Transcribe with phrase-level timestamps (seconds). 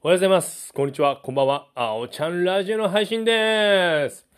[0.00, 0.72] おはようございます。
[0.72, 1.16] こんにちは。
[1.16, 1.66] こんばんは。
[1.74, 4.28] あおちゃんラジオの配信です。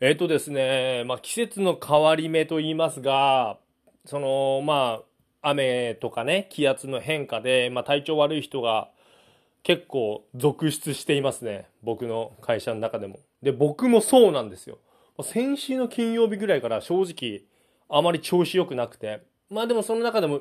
[0.00, 3.58] えっ、とですね、まあ季節の変わり目と言いますが、
[4.06, 4.98] その、ま
[5.40, 8.88] あ、雨とかね、気圧の変化で、まあ体調悪い人が
[9.62, 11.68] 結構続出していますね。
[11.84, 13.20] 僕の会社の中でも。
[13.40, 14.78] で、僕もそうなんですよ。
[15.22, 17.42] 先週の金曜日ぐらいから正直
[17.88, 20.40] あまり調子良くなくて、まあでもその中でも、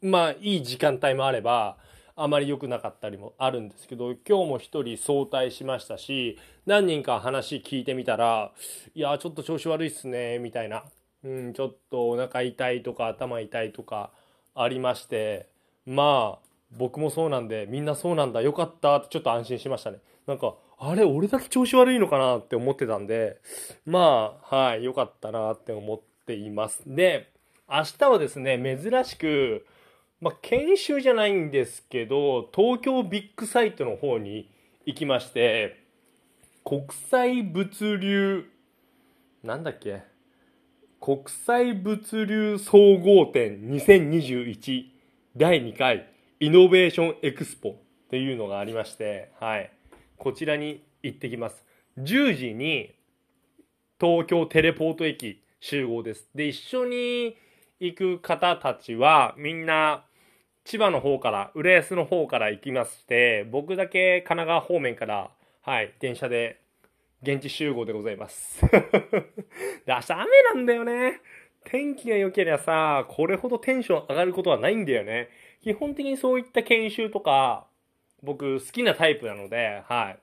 [0.00, 1.76] まあいい時間帯もあれば、
[2.14, 8.52] あまり良くなかったりもあるんですけど、今日も一人早退しましたし、何人か話聞いてみたら、
[8.94, 10.84] いや、ちょっと調子悪いっすね、みたいな。
[11.24, 14.10] うん、ちょっとお腹痛いとか頭痛いとか
[14.54, 15.48] ありまして、
[15.86, 19.98] まあ、僕もそうなんで、みんなそうなんだ、よかったってちょっと安心しましたね。
[20.26, 23.38] なんか、あれ、俺だけ調子悪いのかなって思ってたんで、
[23.86, 26.82] まあ、はい、よかったなって思っています。
[26.86, 27.30] で、
[27.68, 29.66] 明日はですね、珍しく、
[30.22, 34.48] まあ、研修じゃないんですけど、東京ビッグサイトの方に
[34.86, 35.84] 行きまして、
[36.64, 38.44] 国際物流、
[39.42, 40.04] なんだっけ
[41.00, 44.84] 国際物流総合展2021
[45.36, 46.08] 第2回
[46.38, 47.74] イノベーションエクスポっ
[48.08, 49.72] ていうのがありまして、はい。
[50.18, 51.64] こちらに行ってきます。
[51.98, 52.94] 10時に
[54.00, 56.28] 東京テレポート駅集合です。
[56.32, 57.36] で、一緒に
[57.80, 60.04] 行く方たちはみんな
[60.64, 65.30] 千葉の方から、浦安の方から行きまして、僕だけ神奈川方面から、
[65.62, 66.60] はい、電車で
[67.22, 68.60] 現地集合でございます。
[68.70, 68.72] で、
[69.88, 70.24] 明日雨
[70.54, 71.20] なんだよね。
[71.64, 75.28] 天気が良ければさ、これほどテンション上がることはないんだよね。
[75.62, 77.66] 基本的にそういった研修とか、
[78.22, 80.18] 僕好きなタイプなので、はい。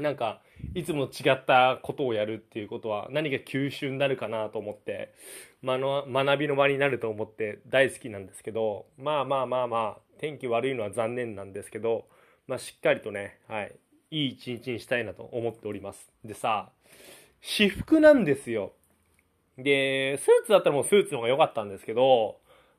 [0.00, 0.42] なんか、
[0.74, 5.14] いつも違ったことをやるっていうことは何か吸収になるかなと思って、
[5.62, 12.06] まの学びの場になると思って大好きなんですけど、まあまあまあまあ、天気悪いのは残念なんですけど、
[12.46, 13.74] まあしっかりとね、はい、
[14.10, 16.12] いい一日にしたいなと思っております。
[16.24, 16.70] でさ、
[17.40, 18.72] 私服なんですよ。
[19.56, 22.38] で、スーツだったらもうスーツの方が良かったんですけど、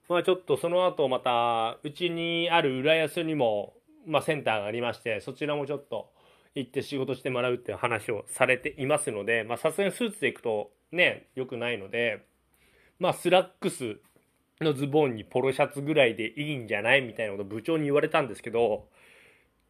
[0.10, 3.74] まあちょっとその後また、うちにある浦安にも、
[4.06, 6.12] まあセンターがありまして、そちらもちょっと
[6.56, 12.26] 行って仕事してもらうっていう話をされていますので、まあさすがにスーツで行くとね、良くないので、
[13.00, 13.98] まあスラックス
[14.60, 18.88] のズボンにポロシャツぐらいでいいんじゃないみたいなこと部長に言われたんですけど、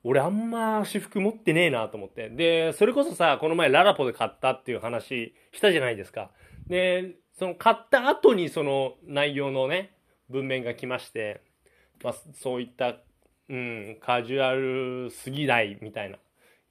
[0.04, 2.30] 俺あんま私服持ってねえなと思って。
[2.30, 6.32] で、それこそさ、この前ララポで買ったっていう話したじゃないですか。
[6.68, 9.94] で、その買った後にその内容のね、
[10.30, 11.42] 文面が来まして、
[12.04, 12.98] まあそういった、
[13.50, 16.18] うん、カジュアルすぎないみたいな。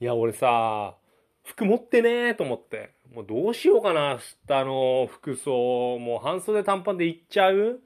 [0.00, 0.96] いや、俺さ、
[1.44, 2.94] 服持ってねえと思って。
[3.14, 5.98] もうどうしようかな、下の服装。
[5.98, 7.80] もう半袖短パンで行っちゃう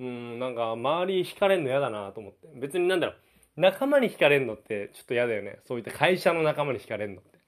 [0.00, 2.48] うん、なんか周り惹かれんの嫌だなと思って。
[2.56, 3.16] 別になんだろう。
[3.60, 5.60] 仲間に惹かれんのってちょっと嫌だよね。
[5.66, 7.38] そういった会社の仲間に惹かれんのって。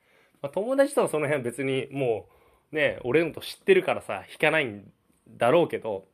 [0.43, 2.29] まあ、友達とはその辺別にも
[2.73, 4.89] うね、俺のこと知ってるからさ、惹かないん
[5.29, 6.07] だろうけど、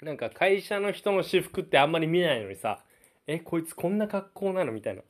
[0.00, 2.80] なんか会社の人の私服ってあんまり見ないのにさ、
[3.26, 4.72] え、こいつこんな格好なの？
[4.72, 5.02] みたいな。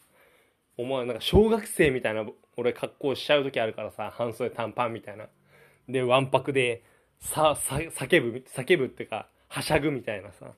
[0.78, 2.25] 思う、なんか小学生みたいな
[2.56, 5.27] 俺格好しちゃう時あるからさ、半袖短パンみたいな。
[5.89, 6.83] で、ワンパクで、
[7.21, 10.53] さ、叫ぶ、叫ぶっていうか、はしゃぐみたいなさ。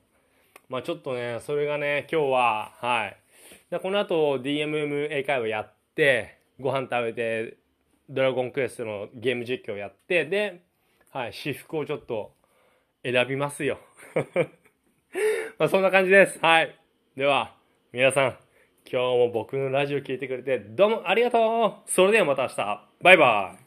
[0.69, 3.17] まあちょっとね、それがね、今日は、はい。
[3.69, 7.57] でこの後 DMM 英会話やって、ご飯食べて、
[8.09, 10.61] ドラゴンクエストのゲーム実況やって、で、
[11.11, 12.33] はい、私服をちょっと
[13.03, 13.79] 選びますよ。
[15.57, 16.39] まあそんな感じです。
[16.39, 16.75] はい。
[17.15, 17.55] では、
[17.91, 18.37] 皆さん、
[18.89, 22.87] 今日も僕のラジオ聞いてくれてどうもありがとうそれではまた明日。
[23.01, 23.60] バイバイ